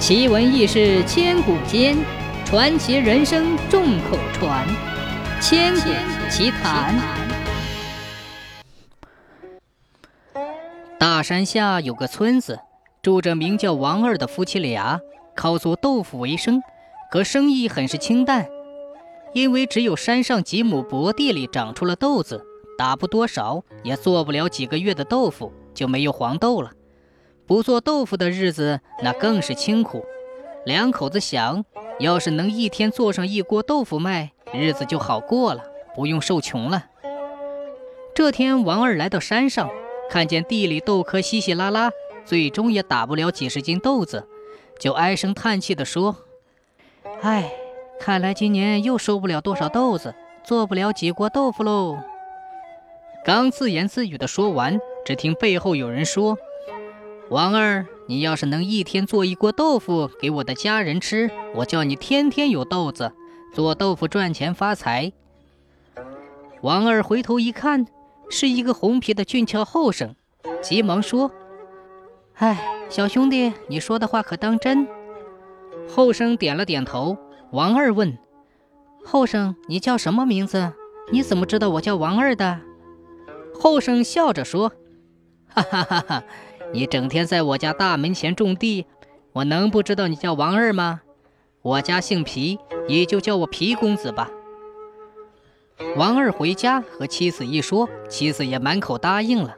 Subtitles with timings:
[0.00, 1.94] 奇闻异事千古间，
[2.46, 4.66] 传奇人生众口传。
[5.42, 5.90] 千古
[6.30, 6.98] 奇谈。
[10.98, 12.58] 大山下有个村子，
[13.02, 14.98] 住着名叫王二的夫妻俩，
[15.36, 16.62] 靠做豆腐为生，
[17.12, 18.48] 可生意很是清淡，
[19.34, 22.42] 因为只有山上几亩薄地里长出了豆子，
[22.78, 26.70] 打不多少，也做不了几个月的豆腐，就没有黄豆了。
[27.50, 30.04] 不做豆腐的日子，那更是清苦。
[30.64, 31.64] 两口子想，
[31.98, 35.64] 要是能一天做上一锅豆腐卖，日子就好过了，
[35.96, 36.86] 不用受穷了。
[38.14, 39.68] 这天，王二来到山上，
[40.08, 41.90] 看见地里豆壳稀稀拉拉，
[42.24, 44.28] 最终也打不了几十斤豆子，
[44.78, 46.18] 就唉声叹气地说
[47.20, 47.50] ：“唉，
[47.98, 51.98] 看来今年又收不了多少豆子，做不了几锅豆腐喽。”
[53.26, 56.38] 刚自言自语地说完，只听背后有人说。
[57.30, 63.12] 王二，你要是能一天做一锅豆腐给我的家人吃，我叫你天天有豆子
[63.54, 65.12] 做豆腐赚钱发财。
[66.60, 67.86] 王二回头一看，
[68.30, 70.16] 是一个红皮的俊俏后生，
[70.60, 71.30] 急忙说
[72.34, 74.88] ：“哎，小兄弟，你说的话可当真？”
[75.88, 77.16] 后生点了点头。
[77.52, 78.18] 王二问
[79.06, 80.72] ：“后生，你叫什么名字？
[81.12, 82.58] 你怎么知道我叫王二的？”
[83.54, 84.72] 后生笑着说
[85.46, 86.24] ：“哈哈哈哈。”
[86.72, 88.86] 你整天在我家大门前种地，
[89.32, 91.00] 我能不知道你叫王二吗？
[91.62, 94.30] 我家姓皮，你就叫我皮公子吧。
[95.96, 99.56] 王二回家和妻子一说，妻子也满口答应了。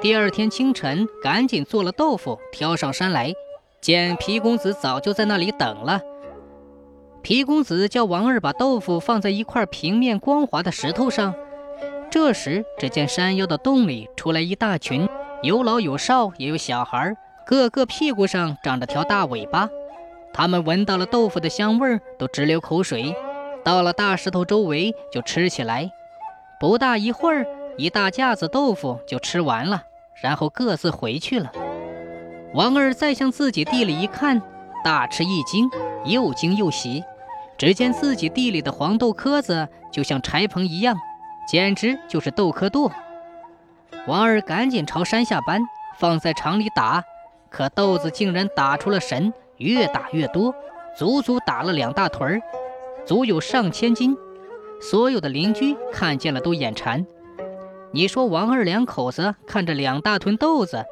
[0.00, 3.32] 第二天清晨，赶紧做了豆腐，挑上山来，
[3.80, 6.00] 见皮公子早就在那里等了。
[7.22, 11.32] 皮公子叫王二把豆腐放在一块平面光滑的石头上。
[12.10, 15.08] 这时，只见山腰的洞里出来一大群。
[15.42, 19.68] 有老有少，也有小孩，个个屁股上长着条大尾巴。
[20.32, 23.12] 他们闻到了豆腐的香味儿，都直流口水。
[23.64, 25.90] 到了大石头周围就吃起来。
[26.60, 27.44] 不大一会儿，
[27.76, 29.82] 一大架子豆腐就吃完了，
[30.22, 31.50] 然后各自回去了。
[32.54, 34.40] 王二再向自己地里一看，
[34.84, 35.68] 大吃一惊，
[36.04, 37.02] 又惊又喜。
[37.58, 40.96] 只见自己地里的黄豆壳子就像柴棚一样，
[41.48, 42.92] 简直就是豆壳垛。
[44.08, 45.62] 王二赶紧朝山下搬，
[45.96, 47.04] 放在厂里打，
[47.48, 50.52] 可豆子竟然打出了神，越打越多，
[50.98, 52.42] 足足打了两大屯儿，
[53.06, 54.16] 足有上千斤。
[54.80, 57.06] 所有的邻居看见了都眼馋。
[57.92, 60.84] 你说王二两口子看着两大屯豆子，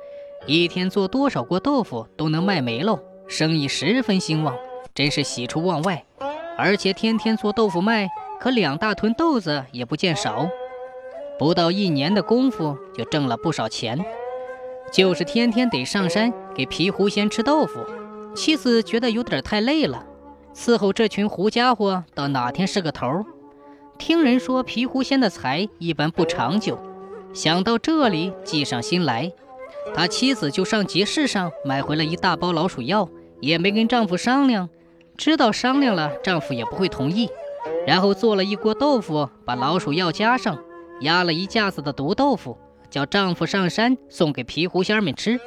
[0.47, 4.55] 一天做多少锅豆腐都能卖没喽，生意十分兴旺，
[4.95, 6.05] 真是喜出望外。
[6.57, 10.49] 而且天天做豆腐卖，可两大屯豆子也不见少。
[11.41, 13.99] 不到一年的功夫，就挣了不少钱。
[14.93, 17.81] 就是天天得上山给皮狐仙吃豆腐，
[18.35, 20.05] 妻子觉得有点太累了，
[20.55, 23.25] 伺候这群狐家伙到哪天是个头。
[23.97, 26.79] 听人说皮狐仙的财一般不长久，
[27.33, 29.33] 想到这里，计上心来，
[29.95, 33.09] 他妻子就上集市上买回了一大包老鼠药，
[33.41, 34.69] 也没跟丈夫商量，
[35.17, 37.31] 知道商量了丈夫也不会同意，
[37.87, 40.63] 然后做了一锅豆腐，把老鼠药加上。
[41.01, 42.59] 压了一架子的毒豆腐，
[42.91, 45.41] 叫丈夫上山送给皮狐仙们吃。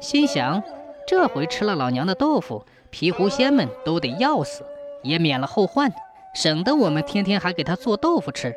[0.00, 0.62] 心想，
[1.06, 4.64] 这回吃了老娘的豆腐，皮狐仙们都得要死，
[5.02, 5.92] 也免了后患，
[6.34, 8.54] 省得我们天天还给他做豆腐吃。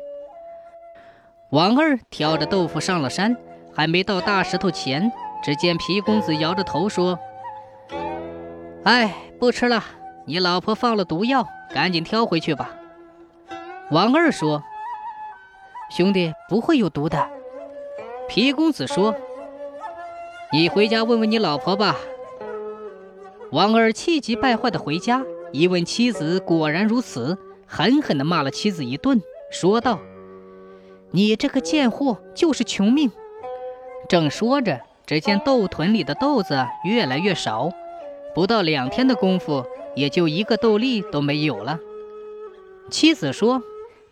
[1.50, 3.36] 王二挑着豆腐上了山，
[3.74, 5.10] 还没到大石头前，
[5.42, 7.18] 只见皮公子摇着头说
[8.84, 9.82] ：“哎，不吃了，
[10.26, 12.70] 你老婆放了毒药，赶紧挑回去吧。”
[13.90, 14.62] 王二说。
[15.90, 17.28] 兄弟不会有毒的，
[18.28, 19.14] 皮公子说
[20.52, 21.96] ：“你回家问问你老婆吧。”
[23.52, 30.00] 王二气急败坏的回家，一问妻子，果然如此，狠狠的骂了妻子一顿，说道
[31.12, 33.10] ：“你这个贱货，就是穷命！”
[34.08, 37.70] 正说着，只见豆屯里的豆子越来越少，
[38.34, 39.64] 不到两天的功夫，
[39.94, 41.78] 也就一个豆粒都没有了。
[42.90, 43.62] 妻子说。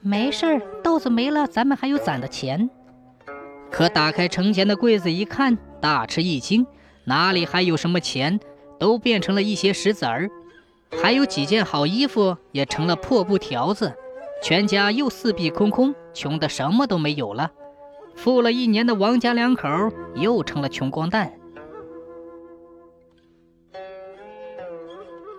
[0.07, 0.61] 没事儿，
[0.95, 2.71] 豆子没了，咱们还有攒的钱。
[3.69, 6.65] 可打开城前的柜子一看，大吃一惊，
[7.03, 8.39] 哪里还有什么钱？
[8.79, 10.31] 都变成了一些石子儿，
[11.03, 13.93] 还有几件好衣服也成了破布条子，
[14.41, 17.51] 全家又四壁空空，穷得什么都没有了。
[18.15, 19.69] 富了一年的王家两口
[20.15, 21.33] 又成了穷光蛋。